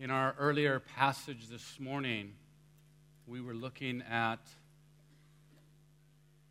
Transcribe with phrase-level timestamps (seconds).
[0.00, 2.34] In our earlier passage this morning,
[3.26, 4.38] we were looking at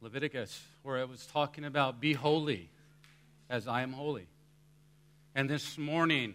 [0.01, 2.69] Leviticus, where it was talking about be holy
[3.49, 4.27] as I am holy.
[5.33, 6.33] And this morning,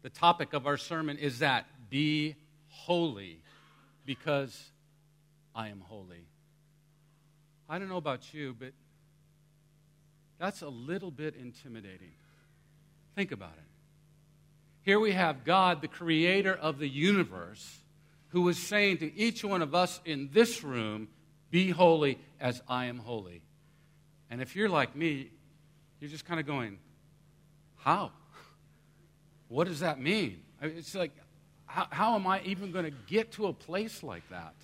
[0.00, 2.36] the topic of our sermon is that be
[2.68, 3.42] holy
[4.06, 4.70] because
[5.54, 6.24] I am holy.
[7.68, 8.72] I don't know about you, but
[10.38, 12.14] that's a little bit intimidating.
[13.14, 13.75] Think about it.
[14.86, 17.80] Here we have God, the creator of the universe,
[18.28, 21.08] who is saying to each one of us in this room,
[21.50, 23.42] Be holy as I am holy.
[24.30, 25.30] And if you're like me,
[25.98, 26.78] you're just kind of going,
[27.78, 28.12] How?
[29.48, 30.40] What does that mean?
[30.62, 31.10] It's like,
[31.66, 34.54] how, how am I even going to get to a place like that?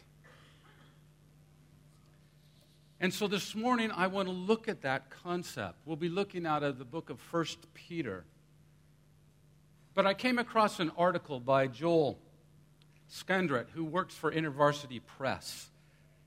[3.00, 5.78] And so this morning, I want to look at that concept.
[5.84, 8.24] We'll be looking out of the book of First Peter.
[9.94, 12.18] But I came across an article by Joel
[13.08, 15.68] Scandrett, who works for InterVarsity Press,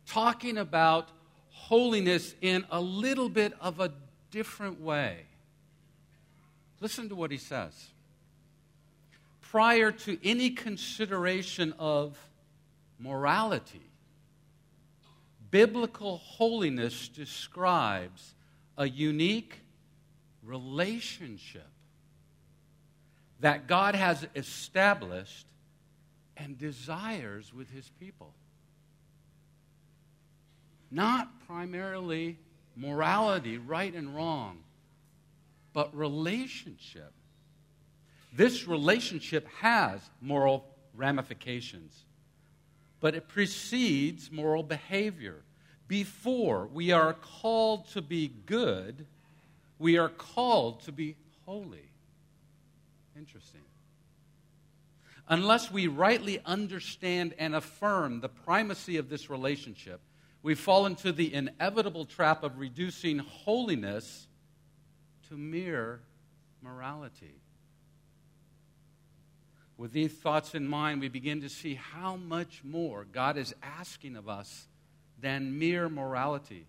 [0.06, 1.10] talking about
[1.50, 3.92] holiness in a little bit of a
[4.30, 5.22] different way.
[6.80, 7.90] Listen to what he says.
[9.42, 12.18] Prior to any consideration of
[13.00, 13.90] morality,
[15.50, 18.36] biblical holiness describes
[18.78, 19.62] a unique
[20.44, 21.70] relationship
[23.46, 25.46] that God has established
[26.36, 28.34] and desires with his people.
[30.90, 32.40] Not primarily
[32.76, 34.64] morality, right and wrong,
[35.74, 37.12] but relationship.
[38.34, 40.66] This relationship has moral
[40.96, 42.04] ramifications,
[43.00, 45.44] but it precedes moral behavior.
[45.88, 49.06] Before we are called to be good,
[49.78, 51.16] we are called to be
[51.46, 51.92] holy.
[53.18, 53.62] Interesting.
[55.28, 60.02] Unless we rightly understand and affirm the primacy of this relationship,
[60.44, 64.28] we fall into the inevitable trap of reducing holiness
[65.30, 66.02] to mere
[66.62, 67.42] morality.
[69.78, 74.16] With these thoughts in mind, we begin to see how much more God is asking
[74.16, 74.68] of us
[75.20, 76.68] than mere morality.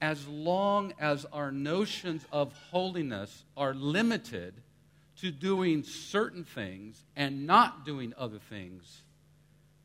[0.00, 4.54] As long as our notions of holiness are limited
[5.20, 9.02] to doing certain things and not doing other things,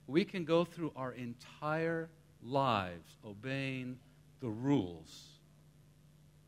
[0.08, 2.10] we can go through our entire
[2.44, 3.98] lives obeying
[4.42, 5.28] the rules,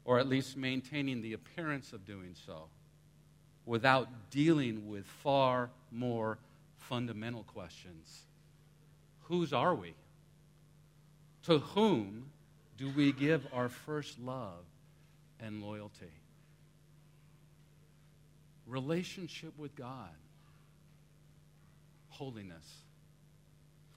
[0.03, 2.67] or at least maintaining the appearance of doing so,
[3.65, 6.37] without dealing with far more
[6.75, 8.23] fundamental questions.
[9.23, 9.93] Whose are we?
[11.43, 12.25] To whom
[12.77, 14.65] do we give our first love
[15.39, 16.11] and loyalty?
[18.67, 20.09] Relationship with God,
[22.09, 22.83] holiness.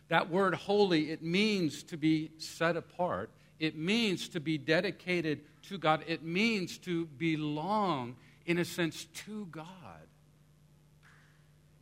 [0.09, 3.31] That word holy, it means to be set apart.
[3.59, 6.05] It means to be dedicated to God.
[6.07, 9.65] It means to belong, in a sense, to God.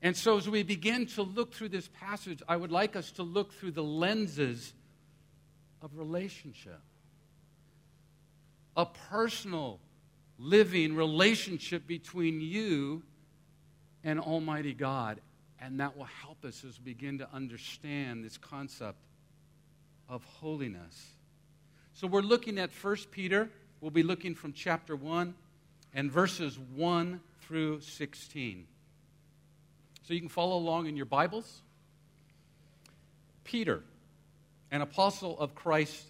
[0.01, 3.23] And so, as we begin to look through this passage, I would like us to
[3.23, 4.75] look through the lenses
[5.81, 6.81] of relationship.
[8.77, 9.81] A personal
[10.39, 13.03] living relationship between you
[14.03, 15.21] and Almighty God.
[15.61, 18.99] And that will help us as we begin to understand this concept
[20.09, 21.13] of holiness.
[21.95, 23.49] So we're looking at 1 Peter.
[23.81, 25.35] We'll be looking from chapter 1
[25.95, 28.67] and verses 1 through 16.
[30.03, 31.63] So you can follow along in your Bibles.
[33.45, 33.83] Peter,
[34.71, 36.05] an apostle of Christ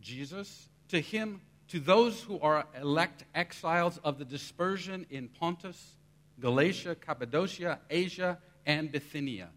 [0.00, 5.94] Jesus, to him to those who are elect exiles of the dispersion in Pontus,
[6.40, 9.48] Galatia, Cappadocia, Asia, and Bithynia,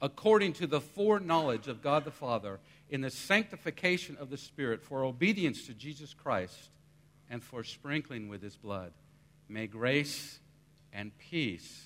[0.00, 5.04] according to the foreknowledge of God the Father, in the sanctification of the Spirit, for
[5.04, 6.70] obedience to Jesus Christ,
[7.28, 8.92] and for sprinkling with his blood.
[9.48, 10.38] May grace
[10.92, 11.84] and peace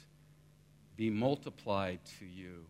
[0.97, 2.65] be multiplied to you.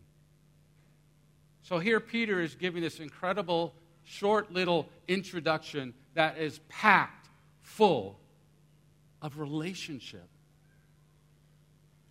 [1.63, 3.75] So here Peter is giving this incredible,
[4.09, 7.29] short little introduction that is packed
[7.61, 8.19] full
[9.21, 10.27] of relationship.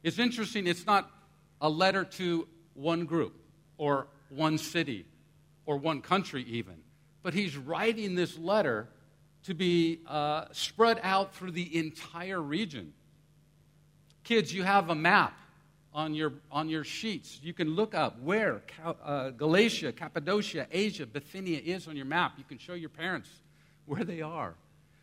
[0.03, 1.09] It's interesting, it's not
[1.59, 3.33] a letter to one group
[3.77, 5.05] or one city
[5.65, 6.75] or one country, even,
[7.23, 8.87] but he's writing this letter
[9.43, 12.93] to be uh, spread out through the entire region.
[14.23, 15.37] Kids, you have a map
[15.97, 17.39] on your, on your sheets.
[17.41, 18.61] You can look up where
[19.03, 22.33] uh, Galatia, Cappadocia, Asia, Bithynia is on your map.
[22.37, 23.27] You can show your parents
[23.87, 24.53] where they are.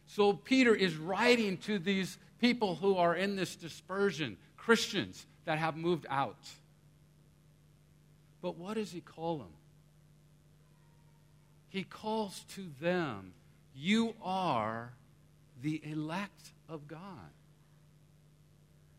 [0.07, 5.77] So Peter is writing to these people who are in this dispersion, Christians, that have
[5.77, 6.39] moved out.
[8.41, 9.53] But what does he call them?
[11.71, 13.33] He calls to them,
[13.75, 14.93] You are
[15.61, 17.01] the elect of God.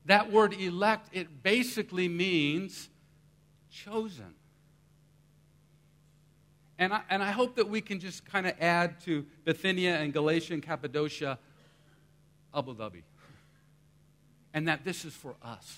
[0.06, 2.90] That word elect, it basically means
[3.72, 4.36] chosen.
[6.78, 10.12] And I, and I hope that we can just kind of add to Bithynia and
[10.14, 11.40] Galatia and Cappadocia,
[12.54, 13.04] Abu Dhabi.
[14.54, 15.78] And that this is for us.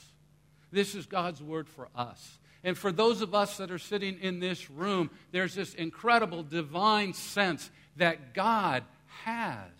[0.71, 2.39] This is God's word for us.
[2.63, 7.13] And for those of us that are sitting in this room, there's this incredible divine
[7.13, 8.83] sense that God
[9.23, 9.71] has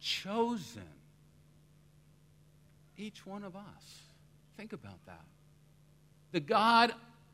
[0.00, 0.82] chosen
[3.00, 4.02] each one of us.
[4.56, 5.24] Think about that.
[6.32, 6.92] The God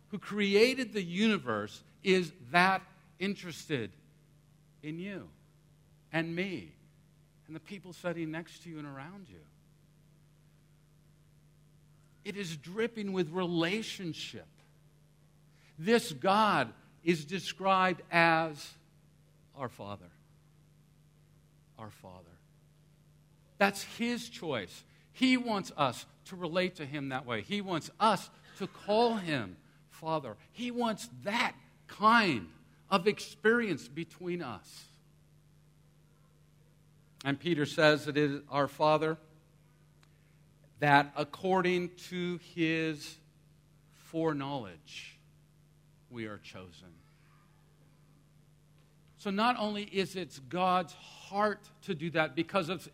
[0.08, 2.82] who created the universe is that
[3.18, 3.90] interested
[4.82, 5.28] in you
[6.12, 6.72] and me
[7.46, 9.40] and the people sitting next to you and around you.
[12.24, 14.46] It is dripping with relationship.
[15.78, 16.72] This God
[17.04, 18.68] is described as
[19.56, 20.10] our Father.
[21.78, 22.24] Our Father.
[23.58, 24.82] That's His choice.
[25.16, 27.40] He wants us to relate to Him that way.
[27.40, 28.28] He wants us
[28.58, 29.56] to call Him
[29.88, 30.36] Father.
[30.52, 31.54] He wants that
[31.88, 32.48] kind
[32.90, 34.84] of experience between us.
[37.24, 39.16] And Peter says it is our Father
[40.80, 43.16] that according to His
[43.94, 45.18] foreknowledge,
[46.10, 46.92] we are chosen.
[49.16, 52.86] So not only is it God's heart to do that because of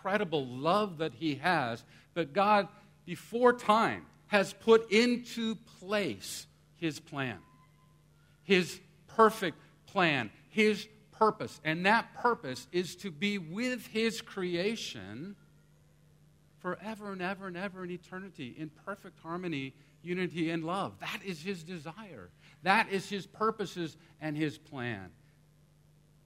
[0.00, 2.68] incredible love that He has, that God,
[3.04, 7.38] before time, has put into place His plan,
[8.42, 11.60] His perfect plan, His purpose.
[11.64, 15.36] And that purpose is to be with His creation
[16.60, 20.98] forever and ever and ever in eternity in perfect harmony, unity, and love.
[21.00, 22.30] That is His desire.
[22.62, 25.10] That is His purposes and His plan.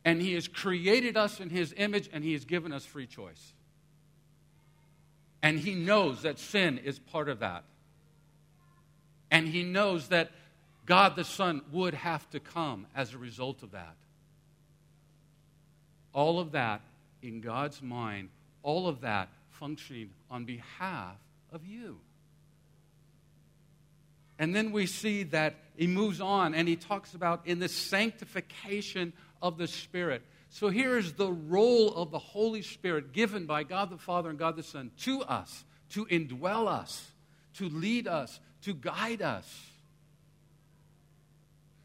[0.05, 3.55] And He has created us in His image, and He has given us free choice.
[5.44, 7.64] And He knows that sin is part of that.
[9.31, 10.31] And He knows that
[10.87, 13.94] God the Son would have to come as a result of that.
[16.14, 16.81] All of that
[17.20, 18.31] in God's mind,
[18.62, 21.17] all of that functioning on behalf
[21.52, 21.99] of you.
[24.38, 29.12] And then we see that he moves on and he talks about in the sanctification
[29.43, 30.23] of the Spirit.
[30.55, 34.39] So here is the role of the Holy Spirit given by God the Father and
[34.39, 37.11] God the Son to us, to indwell us,
[37.55, 39.53] to lead us, to guide us,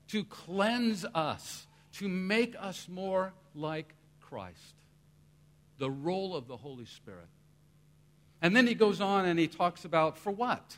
[0.10, 4.76] to cleanse us, to make us more like Christ.
[5.80, 7.26] The role of the Holy Spirit.
[8.40, 10.78] And then he goes on and he talks about for what?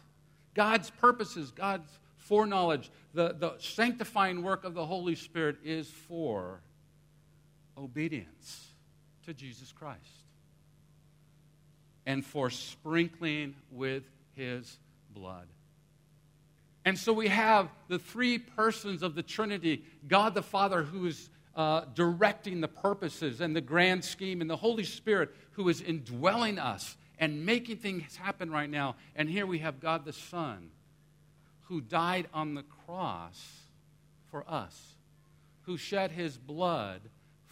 [0.53, 6.61] God's purposes, God's foreknowledge, the, the sanctifying work of the Holy Spirit is for
[7.81, 8.67] obedience
[9.25, 9.99] to Jesus Christ
[12.05, 14.03] and for sprinkling with
[14.35, 14.77] his
[15.13, 15.47] blood.
[16.83, 21.29] And so we have the three persons of the Trinity God the Father, who is
[21.55, 26.57] uh, directing the purposes and the grand scheme, and the Holy Spirit, who is indwelling
[26.57, 28.95] us and making things happen right now.
[29.15, 30.71] And here we have God the Son,
[31.63, 33.39] who died on the cross
[34.31, 34.95] for us,
[35.63, 37.01] who shed his blood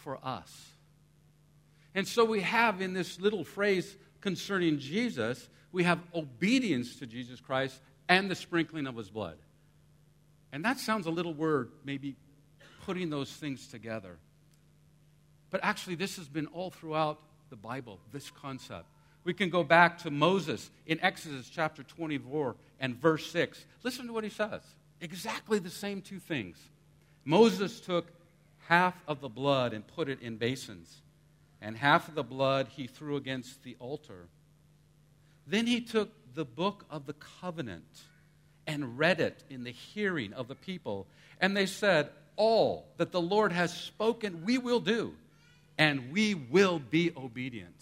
[0.00, 0.70] for us.
[1.94, 7.40] And so we have in this little phrase concerning Jesus, we have obedience to Jesus
[7.40, 9.38] Christ and the sprinkling of his blood.
[10.52, 12.16] And that sounds a little word, maybe
[12.84, 14.18] putting those things together.
[15.50, 18.86] But actually, this has been all throughout the Bible, this concept.
[19.24, 23.64] We can go back to Moses in Exodus chapter 24 and verse 6.
[23.82, 24.62] Listen to what he says.
[25.00, 26.56] Exactly the same two things.
[27.24, 28.06] Moses took
[28.70, 31.02] half of the blood and put it in basins,
[31.60, 34.28] and half of the blood he threw against the altar.
[35.44, 38.02] Then he took the book of the covenant
[38.68, 41.08] and read it in the hearing of the people.
[41.40, 45.14] And they said, All that the Lord has spoken, we will do,
[45.76, 47.74] and we will be obedient.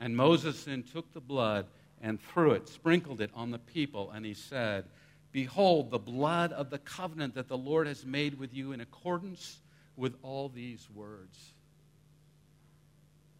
[0.00, 1.66] And Moses then took the blood
[2.00, 4.86] and threw it, sprinkled it on the people, and he said,
[5.32, 9.60] Behold, the blood of the covenant that the Lord has made with you in accordance
[9.96, 11.52] with all these words.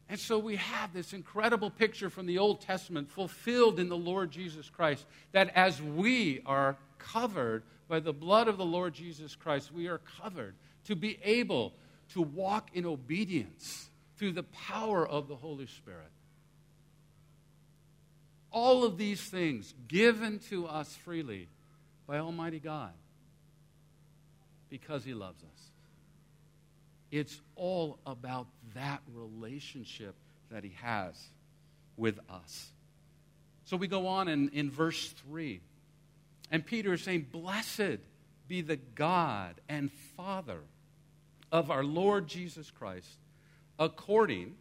[0.09, 4.31] And so we have this incredible picture from the Old Testament fulfilled in the Lord
[4.31, 9.73] Jesus Christ that as we are covered by the blood of the Lord Jesus Christ,
[9.73, 10.55] we are covered
[10.87, 11.75] to be able
[12.13, 16.11] to walk in obedience through the power of the Holy Spirit.
[18.51, 21.49] All of these things given to us freely
[22.11, 22.91] by Almighty God
[24.69, 25.71] because He loves us.
[27.13, 30.17] It's all about that relationship
[30.51, 31.15] that He has
[31.97, 32.73] with us.
[33.65, 35.61] So we go on in, in verse 3.
[36.51, 38.01] And Peter is saying, Blessed
[38.49, 40.63] be the God and Father
[41.53, 43.21] of our Lord Jesus Christ.
[43.79, 44.57] According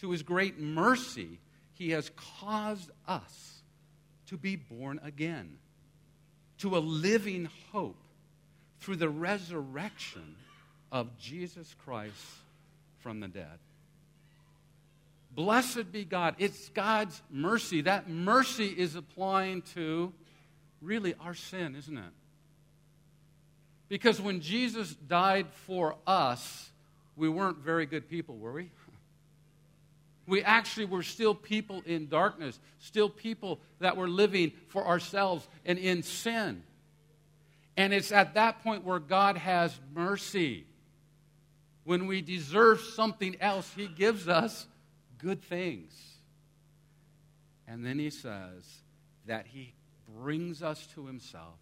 [0.00, 1.38] to his great mercy,
[1.74, 3.60] he has caused us
[4.28, 5.58] to be born again
[6.58, 7.96] to a living hope
[8.80, 10.36] through the resurrection
[10.92, 12.14] of Jesus Christ
[13.00, 13.58] from the dead.
[15.34, 16.36] Blessed be God.
[16.38, 17.82] It's God's mercy.
[17.82, 20.12] That mercy is applying to
[20.80, 22.12] really our sin, isn't it?
[23.88, 26.70] Because when Jesus died for us,
[27.16, 28.70] we weren't very good people, were we?
[30.26, 35.78] We actually were still people in darkness, still people that were living for ourselves and
[35.78, 36.62] in sin.
[37.76, 40.66] And it's at that point where God has mercy.
[41.84, 44.66] When we deserve something else, He gives us
[45.18, 45.92] good things.
[47.66, 48.64] And then He says
[49.26, 49.74] that He
[50.18, 51.58] brings us to Himself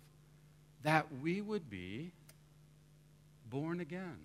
[0.82, 2.12] that we would be
[3.48, 4.18] born again.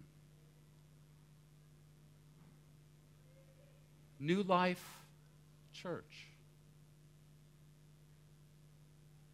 [4.20, 4.84] New Life
[5.74, 6.28] Church.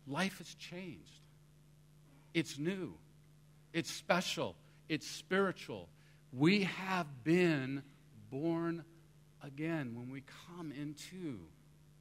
[0.07, 1.21] Life has changed.
[2.33, 2.93] It's new.
[3.71, 4.55] It's special.
[4.89, 5.87] It's spiritual.
[6.31, 7.83] We have been
[8.29, 8.83] born
[9.43, 11.39] again when we come into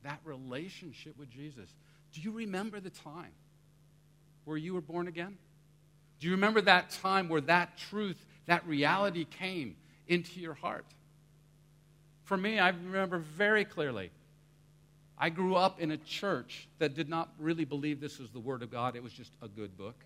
[0.02, 1.68] that relationship with Jesus.
[2.12, 3.32] Do you remember the time
[4.44, 5.38] where you were born again?
[6.18, 10.86] Do you remember that time where that truth, that reality came into your heart?
[12.32, 14.10] For me, I remember very clearly.
[15.18, 18.62] I grew up in a church that did not really believe this was the Word
[18.62, 19.96] of God, it was just a good book.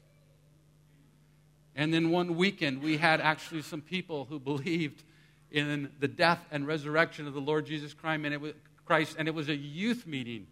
[1.76, 5.04] And then one weekend, we had actually some people who believed
[5.52, 10.04] in the death and resurrection of the Lord Jesus Christ, and it was, a youth
[10.04, 10.49] meeting.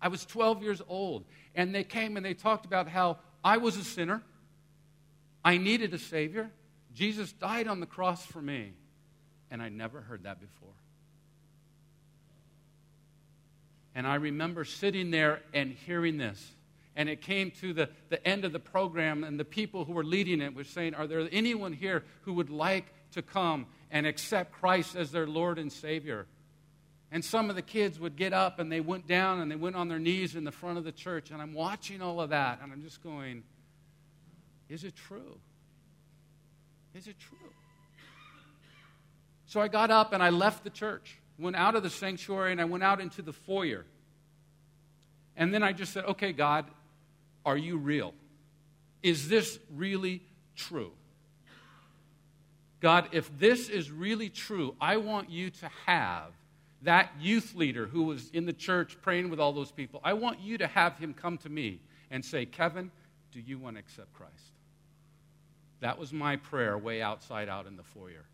[0.00, 1.24] I was 12 years old,
[1.56, 4.22] and they came and they talked about how I was a sinner.
[5.44, 6.52] I needed a Savior.
[6.94, 8.74] Jesus died on the cross for me.
[9.50, 10.70] And I never heard that before.
[13.96, 16.52] And I remember sitting there and hearing this.
[16.94, 20.04] And it came to the, the end of the program, and the people who were
[20.04, 24.52] leading it were saying, Are there anyone here who would like to come and accept
[24.52, 26.26] Christ as their Lord and Savior?
[27.10, 29.76] And some of the kids would get up and they went down and they went
[29.76, 31.30] on their knees in the front of the church.
[31.30, 33.44] And I'm watching all of that and I'm just going,
[34.68, 35.38] Is it true?
[36.94, 37.38] Is it true?
[39.46, 42.60] So I got up and I left the church, went out of the sanctuary, and
[42.60, 43.84] I went out into the foyer.
[45.36, 46.66] And then I just said, Okay, God,
[47.44, 48.14] are you real?
[49.02, 50.22] Is this really
[50.56, 50.92] true?
[52.80, 56.32] God, if this is really true, I want you to have
[56.82, 60.40] that youth leader who was in the church praying with all those people, I want
[60.40, 62.90] you to have him come to me and say, Kevin,
[63.32, 64.32] do you want to accept Christ?
[65.80, 68.24] That was my prayer way outside out in the foyer.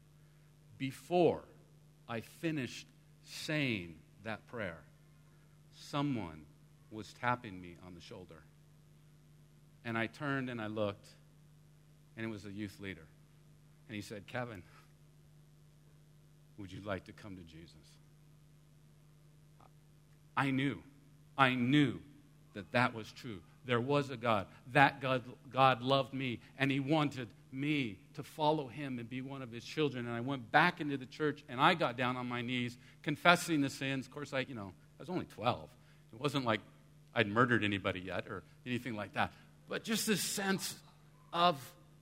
[0.78, 1.42] Before
[2.08, 2.86] I finished
[3.32, 4.78] saying that prayer,
[5.74, 6.42] someone
[6.90, 8.42] was tapping me on the shoulder.
[9.84, 11.08] And I turned and I looked,
[12.16, 13.06] and it was a youth leader.
[13.88, 14.62] And he said, Kevin,
[16.58, 17.72] would you like to come to Jesus?
[20.36, 20.78] I knew,
[21.36, 22.00] I knew
[22.54, 23.40] that that was true.
[23.64, 24.46] There was a God.
[24.72, 29.42] That God, God loved me, and He wanted me to follow Him and be one
[29.42, 30.06] of His children.
[30.06, 33.60] And I went back into the church, and I got down on my knees, confessing
[33.60, 34.06] the sins.
[34.06, 35.68] Of course, I, you know, I was only 12.
[36.12, 36.60] It wasn't like
[37.14, 39.32] I'd murdered anybody yet or anything like that.
[39.68, 40.74] But just this sense
[41.32, 41.56] of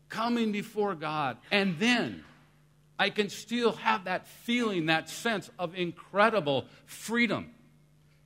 [0.08, 1.36] coming before God.
[1.50, 2.24] And then
[2.98, 7.50] I can still have that feeling, that sense of incredible freedom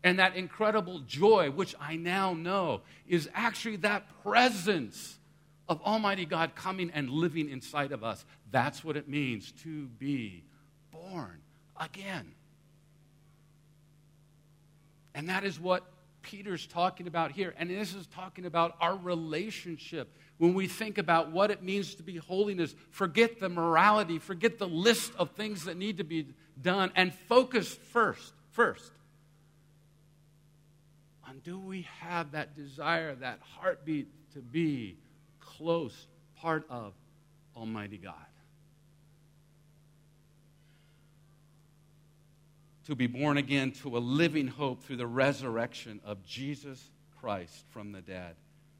[0.04, 5.18] and that incredible joy, which I now know is actually that presence
[5.66, 8.24] of Almighty God coming and living inside of us.
[8.50, 10.44] That's what it means to be
[10.92, 11.40] born
[11.80, 12.32] again.
[15.14, 15.84] And that is what
[16.20, 17.54] Peter's talking about here.
[17.56, 20.14] And this is talking about our relationship.
[20.36, 24.68] When we think about what it means to be holiness, forget the morality, forget the
[24.68, 26.26] list of things that need to be
[26.60, 28.90] done, and focus first, first
[31.44, 34.98] do we have that desire, that heartbeat to be
[35.40, 36.94] close part of
[37.56, 38.14] Almighty God?
[42.86, 47.92] to be born again to a living hope through the resurrection of Jesus Christ from
[47.92, 48.36] the dead.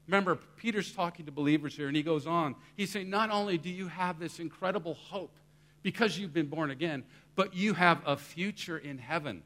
[0.07, 2.55] Remember, Peter's talking to believers here, and he goes on.
[2.75, 5.35] He's saying, Not only do you have this incredible hope
[5.81, 7.03] because you've been born again,
[7.35, 9.41] but you have a future in heaven.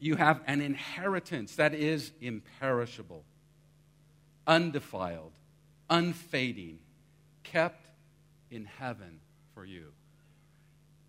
[0.00, 3.22] You have an inheritance that is imperishable,
[4.46, 5.32] undefiled,
[5.90, 6.78] unfading,
[7.42, 7.86] kept
[8.50, 9.20] in heaven
[9.54, 9.92] for you.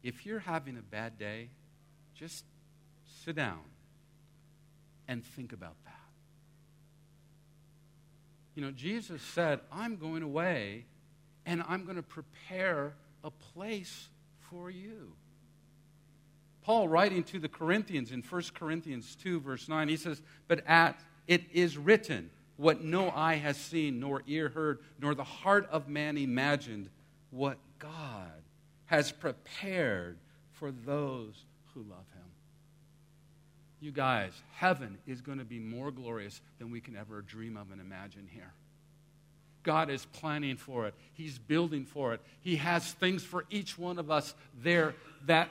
[0.03, 1.49] If you're having a bad day,
[2.13, 2.43] just
[3.23, 3.61] sit down
[5.07, 5.95] and think about that.
[8.55, 10.85] You know, Jesus said, I'm going away
[11.45, 12.93] and I'm going to prepare
[13.23, 14.09] a place
[14.49, 15.13] for you.
[16.63, 20.99] Paul, writing to the Corinthians in 1 Corinthians 2, verse 9, he says, But at
[21.27, 25.87] it is written, what no eye has seen, nor ear heard, nor the heart of
[25.87, 26.89] man imagined,
[27.31, 28.29] what God
[28.85, 30.17] has prepared
[30.51, 32.21] for those who love him.
[33.79, 37.71] You guys, heaven is going to be more glorious than we can ever dream of
[37.71, 38.53] and imagine here.
[39.63, 40.93] God is planning for it.
[41.13, 42.21] He's building for it.
[42.41, 44.93] He has things for each one of us there
[45.25, 45.49] that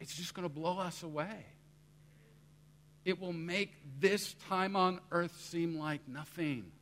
[0.00, 1.46] it's just going to blow us away.
[3.04, 6.72] It will make this time on earth seem like nothing.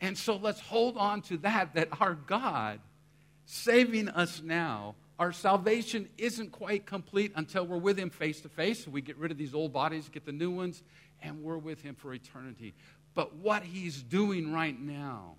[0.00, 2.80] And so let's hold on to that, that our God
[3.46, 8.88] saving us now our salvation isn't quite complete until we're with Him face to face.
[8.88, 10.82] We get rid of these old bodies, get the new ones,
[11.22, 12.74] and we're with Him for eternity.
[13.14, 15.36] But what He's doing right now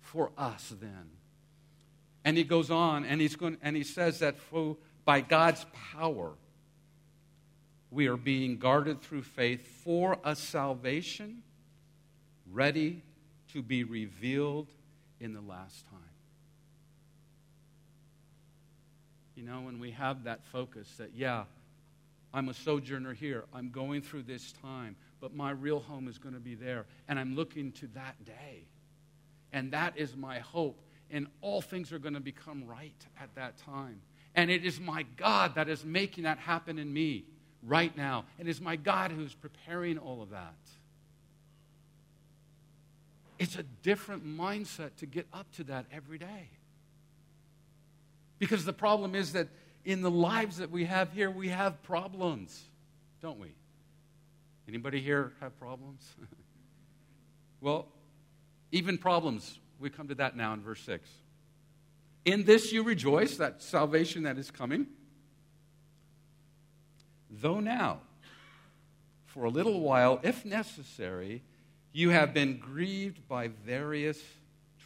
[0.00, 1.10] for us then.
[2.24, 6.32] And he goes on and, he's going, and he says that for, by God's power,
[7.90, 11.42] we are being guarded through faith for a salvation
[12.50, 13.02] ready
[13.52, 14.68] to be revealed
[15.20, 16.00] in the last time.
[19.36, 21.44] You know, when we have that focus that, yeah,
[22.32, 26.34] I'm a sojourner here, I'm going through this time, but my real home is going
[26.34, 28.66] to be there, and I'm looking to that day.
[29.52, 33.56] And that is my hope, and all things are going to become right at that
[33.58, 34.00] time.
[34.34, 37.24] And it is my God that is making that happen in me
[37.62, 38.24] right now.
[38.38, 40.54] And it is my God who's preparing all of that.
[43.38, 46.50] It's a different mindset to get up to that every day.
[48.38, 49.48] Because the problem is that
[49.84, 52.62] in the lives that we have here, we have problems,
[53.20, 53.54] don't we?
[54.66, 56.02] Anybody here have problems?
[57.60, 57.86] well,
[58.72, 61.08] even problems, we come to that now in verse 6.
[62.24, 64.86] In this you rejoice, that salvation that is coming.
[67.30, 68.00] Though now,
[69.26, 71.42] for a little while, if necessary,
[71.92, 74.20] you have been grieved by various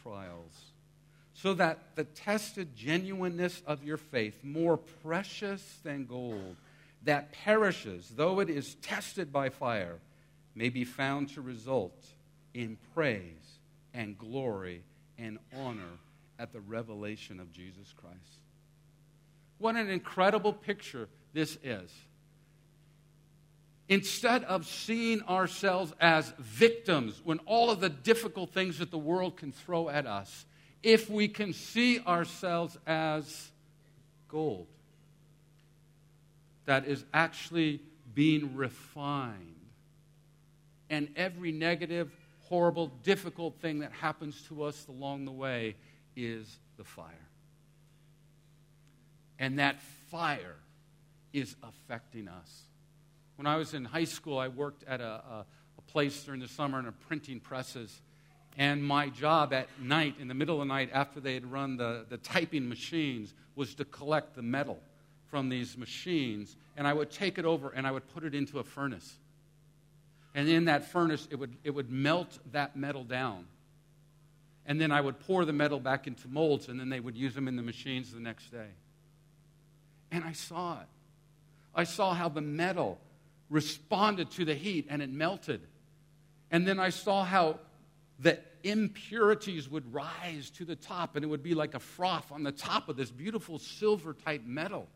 [0.03, 0.53] trials
[1.35, 6.57] so that the tested genuineness of your faith, more precious than gold,
[7.05, 9.99] that perishes, though it is tested by fire,
[10.57, 12.05] may be found to result
[12.55, 13.58] in praise
[13.95, 14.83] and glory
[15.19, 15.99] and honor
[16.39, 18.41] at the revelation of Jesus Christ.
[19.59, 21.93] What an incredible picture this is.
[23.89, 29.37] Instead of seeing ourselves as victims when all of the difficult things that the world
[29.37, 30.45] can throw at us,
[30.83, 33.51] if we can see ourselves as
[34.29, 34.67] gold
[36.69, 37.81] that is actually
[38.15, 39.55] being refined.
[40.91, 42.13] And every negative,
[42.49, 45.77] horrible, difficult thing that happens to us along the way
[46.17, 47.29] is the fire.
[49.39, 49.81] And that
[50.11, 50.57] fire
[51.33, 52.63] is affecting us.
[53.37, 55.47] When I was in high school, I worked at a, a,
[55.79, 58.01] a place during the summer in a printing presses
[58.59, 61.77] and my job at night, in the middle of the night, after they had run
[61.77, 64.81] the, the typing machines, was to collect the metal
[65.31, 66.57] from these machines.
[66.77, 69.17] And I would take it over and I would put it into a furnace.
[70.39, 73.47] And in that furnace, it would, it would melt that metal down.
[74.67, 77.35] And then I would pour the metal back into molds, and then they would use
[77.35, 78.69] them in the machines the next day.
[80.13, 80.87] And I saw it.
[81.75, 83.01] I saw how the metal
[83.51, 85.61] responded to the heat and it melted.
[86.53, 87.59] And then I saw how
[88.21, 92.45] the impurities would rise to the top, and it would be like a froth on
[92.45, 94.87] the top of this beautiful silver type metal.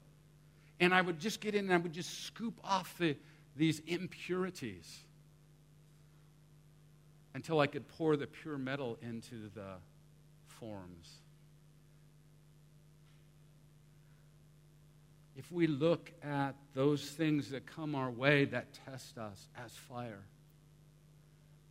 [0.78, 3.16] And I would just get in and I would just scoop off the,
[3.56, 5.00] these impurities
[7.34, 9.74] until I could pour the pure metal into the
[10.46, 11.10] forms.
[15.36, 20.24] If we look at those things that come our way that test us as fire,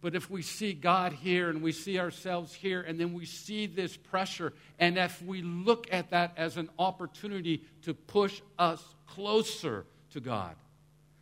[0.01, 3.67] But if we see God here and we see ourselves here, and then we see
[3.67, 9.85] this pressure, and if we look at that as an opportunity to push us closer
[10.13, 10.55] to God,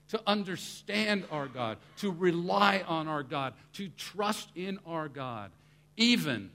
[0.10, 5.52] to understand our God, to rely on our God, to trust in our God,
[5.98, 6.50] even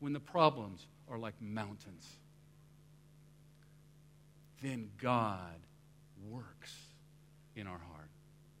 [0.00, 2.06] when the problems are like mountains,
[4.62, 5.58] then God
[6.28, 6.74] works
[7.54, 8.10] in our heart.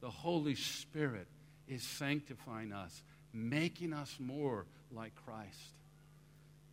[0.00, 1.26] The Holy Spirit
[1.68, 5.74] is sanctifying us, making us more like Christ.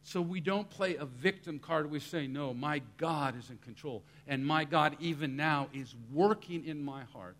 [0.03, 1.91] So we don't play a victim card.
[1.91, 4.03] We say, no, my God is in control.
[4.27, 7.37] And my God, even now, is working in my heart.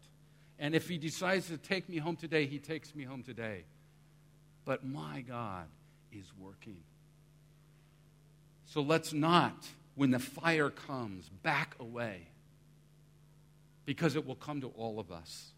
[0.59, 3.63] And if He decides to take me home today, He takes me home today.
[4.65, 5.67] But my God
[6.11, 6.81] is working.
[8.65, 12.27] So let's not, when the fire comes, back away.
[13.85, 15.53] Because it will come to all of us.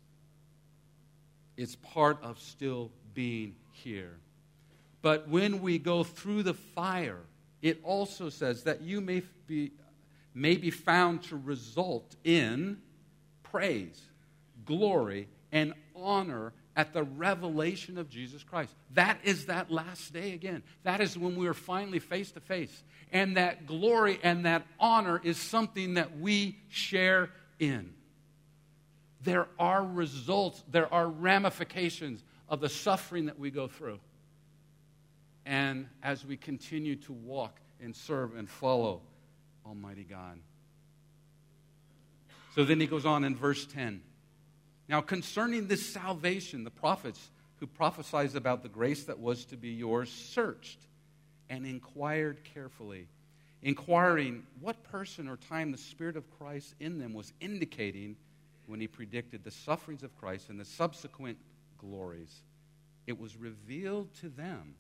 [1.58, 4.18] It's part of still being here.
[5.02, 7.22] But when we go through the fire,
[7.62, 9.72] it also says that you may be,
[10.34, 12.78] may be found to result in
[13.44, 14.02] praise,
[14.66, 18.74] glory, and honor at the revelation of Jesus Christ.
[18.94, 20.64] That is that last day again.
[20.84, 22.84] That is when we are finally face to face.
[23.12, 27.94] And that glory and that honor is something that we share in
[29.24, 34.00] there are results, there are ramifications of the suffering that we go through.
[35.46, 39.02] And as we continue to walk and serve and follow
[39.66, 40.40] Almighty God.
[42.56, 44.02] So then he goes on in verse 10.
[44.88, 49.70] Now, concerning this salvation, the prophets who prophesied about the grace that was to be
[49.70, 50.80] yours searched
[51.50, 53.08] and inquired carefully,
[53.62, 58.16] inquiring what person or time the Spirit of Christ in them was indicating
[58.66, 61.38] when he predicted the sufferings of Christ and the subsequent
[61.78, 62.42] glories,
[63.08, 64.76] it was revealed to them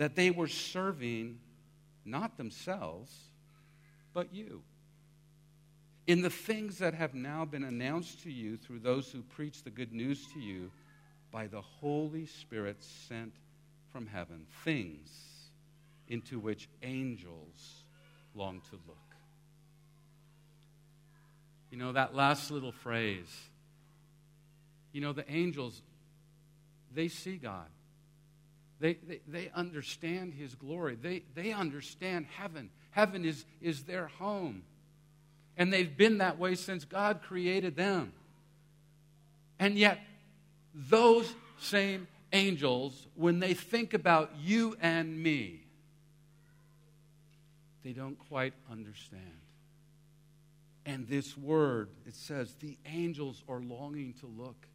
[0.00, 1.38] that they were serving
[2.06, 3.14] not themselves,
[4.14, 4.62] but you.
[6.06, 9.68] In the things that have now been announced to you through those who preach the
[9.68, 10.70] good news to you
[11.30, 13.34] by the Holy Spirit sent
[13.92, 15.10] from heaven, things
[16.08, 17.84] into which angels
[18.34, 18.96] long to look.
[21.70, 23.28] You know, that last little phrase.
[24.92, 25.82] You know, the angels,
[26.90, 27.68] they see God.
[28.80, 28.96] They,
[29.28, 30.96] they, understand His glory.
[31.00, 32.70] They, they understand heaven.
[32.90, 34.62] Heaven is, is their home.
[35.56, 38.12] And they've been that way since God created them.
[39.58, 40.00] And yet,
[40.74, 45.60] those same angels, when they think about you and me,
[47.84, 49.22] they don't quite understand.
[50.86, 54.66] And this word, it says, the angels are longing to look.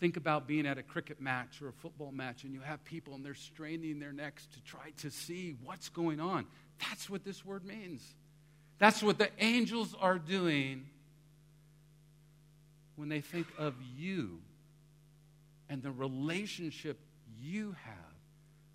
[0.00, 3.14] Think about being at a cricket match or a football match, and you have people
[3.14, 6.46] and they're straining their necks to try to see what's going on.
[6.88, 8.02] That's what this word means.
[8.78, 10.86] That's what the angels are doing
[12.96, 14.40] when they think of you
[15.68, 16.98] and the relationship
[17.38, 17.94] you have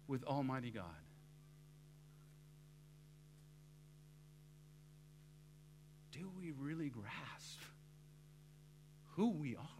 [0.08, 0.86] with Almighty God.
[6.18, 7.60] do we really grasp
[9.16, 9.75] who we are?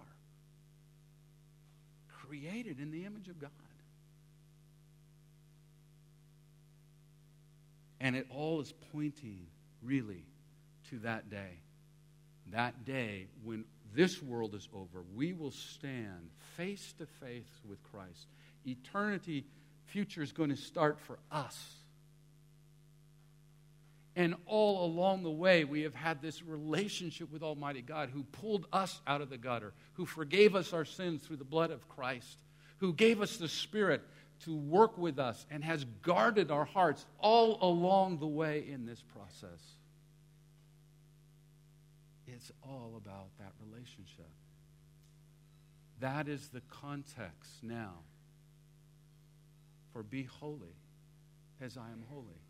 [2.28, 3.52] Created in the image of God.
[8.00, 9.48] And it all is pointing
[9.82, 10.26] really
[10.90, 11.60] to that day.
[12.52, 18.28] That day when this world is over, we will stand face to face with Christ.
[18.66, 19.46] Eternity,
[19.86, 21.85] future is going to start for us
[24.16, 28.66] and all along the way, we have had this relationship with Almighty God who pulled
[28.72, 32.38] us out of the gutter, who forgave us our sins through the blood of Christ,
[32.78, 34.02] who gave us the Spirit
[34.44, 39.02] to work with us and has guarded our hearts all along the way in this
[39.02, 39.62] process.
[42.28, 44.30] It's all about that relationship.
[46.00, 47.94] That is the context now
[49.94, 50.76] for be holy
[51.62, 52.45] as I am holy.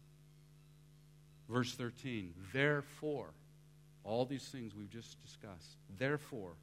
[1.50, 3.28] Verse 13, therefore,
[4.04, 6.54] all these things we've just discussed, therefore,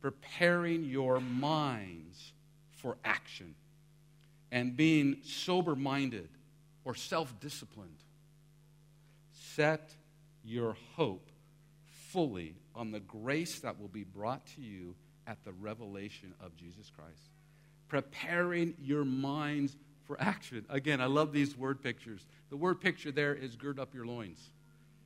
[0.00, 2.32] preparing your minds
[2.76, 3.54] for action
[4.50, 6.28] and being sober minded
[6.84, 7.96] or self disciplined,
[9.32, 9.94] set
[10.44, 11.30] your hope
[12.10, 14.94] fully on the grace that will be brought to you
[15.26, 17.30] at the revelation of Jesus Christ.
[17.88, 20.64] Preparing your minds for action.
[20.68, 22.26] Again, I love these word pictures.
[22.50, 24.38] The word picture there is gird up your loins.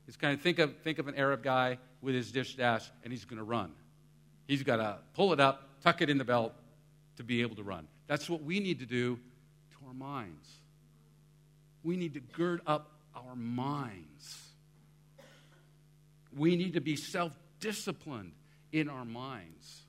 [0.07, 3.11] It's kind of think of, think of an Arab guy with his dish dash, and
[3.11, 3.71] he's going to run.
[4.47, 6.53] He's got to pull it up, tuck it in the belt
[7.17, 7.87] to be able to run.
[8.07, 9.17] That's what we need to do
[9.71, 10.47] to our minds.
[11.83, 14.43] We need to gird up our minds.
[16.35, 18.31] We need to be self disciplined
[18.71, 19.83] in our minds.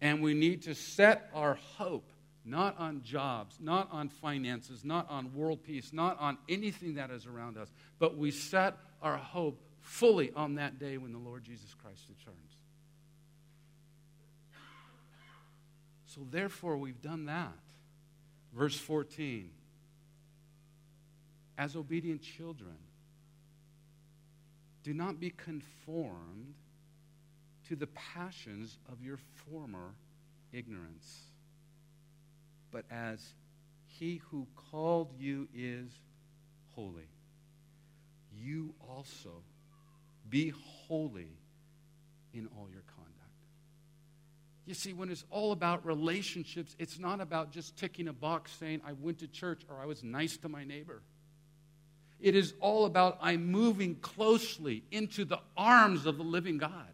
[0.00, 2.10] And we need to set our hope
[2.44, 7.26] not on jobs, not on finances, not on world peace, not on anything that is
[7.26, 11.74] around us, but we set our hope fully on that day when the Lord Jesus
[11.82, 12.38] Christ returns.
[16.06, 17.52] So, therefore, we've done that.
[18.52, 19.50] Verse 14
[21.58, 22.76] As obedient children,
[24.84, 26.54] do not be conformed
[27.68, 29.18] to the passions of your
[29.50, 29.94] former
[30.52, 31.33] ignorance
[32.74, 33.20] but as
[33.86, 35.88] he who called you is
[36.74, 37.08] holy,
[38.36, 39.30] you also
[40.28, 40.52] be
[40.88, 41.28] holy
[42.32, 43.14] in all your conduct.
[44.66, 48.80] You see, when it's all about relationships, it's not about just ticking a box saying,
[48.84, 51.00] I went to church or I was nice to my neighbor.
[52.20, 56.88] It is all about I'm moving closely into the arms of the living God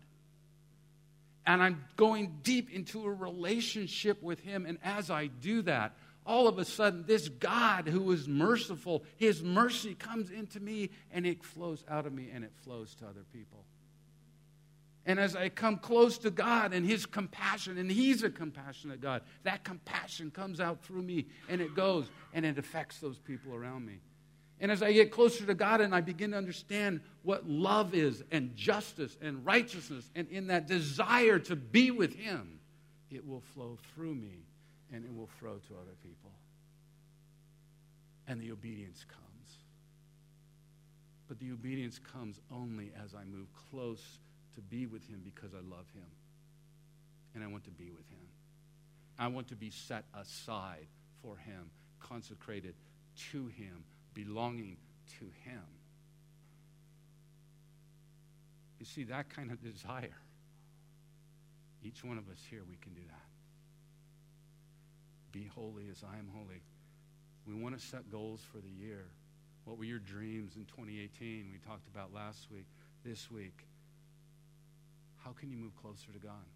[1.46, 4.66] and I'm going deep into a relationship with Him.
[4.66, 9.42] And as I do that, all of a sudden, this God who is merciful, His
[9.42, 13.24] mercy comes into me and it flows out of me and it flows to other
[13.32, 13.64] people.
[15.06, 19.22] And as I come close to God and His compassion, and He's a compassionate God,
[19.44, 23.86] that compassion comes out through me and it goes and it affects those people around
[23.86, 24.00] me.
[24.60, 28.22] And as I get closer to God and I begin to understand what love is
[28.30, 32.60] and justice and righteousness, and in that desire to be with Him,
[33.10, 34.44] it will flow through me
[34.92, 36.30] and it will flow to other people.
[38.28, 39.56] And the obedience comes.
[41.26, 44.18] But the obedience comes only as I move close
[44.54, 46.06] to be with Him because I love Him.
[47.34, 48.28] And I want to be with Him.
[49.18, 50.86] I want to be set aside
[51.22, 51.70] for Him,
[52.00, 52.74] consecrated
[53.32, 54.76] to Him belonging
[55.18, 55.62] to Him.
[58.78, 60.16] You see, that kind of desire,
[61.82, 63.26] each one of us here, we can do that.
[65.32, 66.62] Be holy as I am holy.
[67.46, 69.04] We want to set goals for the year.
[69.64, 71.50] What were your dreams in 2018?
[71.52, 72.66] We talked about last week,
[73.04, 73.66] this week.
[75.24, 76.48] How can you move closer to God?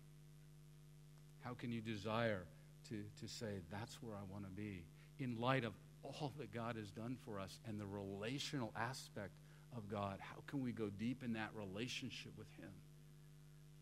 [1.42, 2.46] How can you desire
[2.88, 4.84] to, to say, that's where I want to be
[5.18, 5.72] in light of
[6.04, 9.32] all that God has done for us and the relational aspect
[9.76, 10.18] of God.
[10.20, 12.70] How can we go deep in that relationship with Him?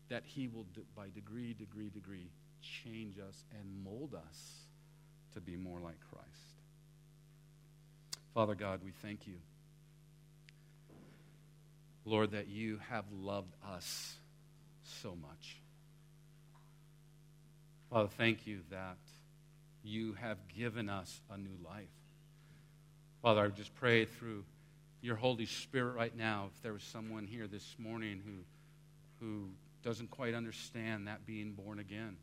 [0.09, 2.31] That He will, by degree, degree, degree,
[2.61, 4.65] change us and mold us
[5.33, 6.53] to be more like Christ.
[8.33, 9.35] Father God, we thank you.
[12.05, 14.15] Lord, that you have loved us
[14.83, 15.57] so much.
[17.89, 18.97] Father, thank you that
[19.83, 22.02] you have given us a new life.
[23.23, 24.43] Father, I just pray through
[25.01, 29.47] your Holy Spirit right now, if there was someone here this morning who, who
[29.81, 32.17] doesn't quite understand that being born again,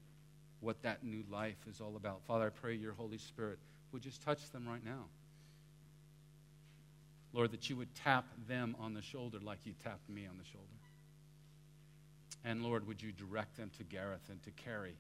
[0.61, 2.21] what that new life is all about.
[2.27, 3.59] Father, I pray your Holy Spirit
[3.93, 5.07] would just touch them right now.
[7.33, 10.45] Lord, that you would tap them on the shoulder like you tapped me on the
[10.45, 10.67] shoulder.
[12.45, 14.99] And Lord, would you direct them to Gareth and to Carrie,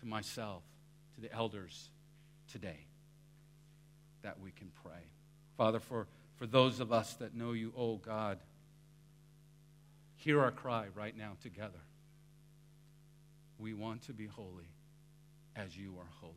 [0.00, 0.64] to myself,
[1.14, 1.90] to the elders
[2.50, 2.86] today,
[4.22, 5.04] that we can pray.
[5.58, 8.38] Father, for, for those of us that know you, oh God,
[10.14, 11.80] hear our cry right now together.
[13.58, 14.68] We want to be holy
[15.56, 16.32] as you are holy.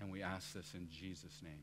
[0.00, 1.62] And we ask this in Jesus' name.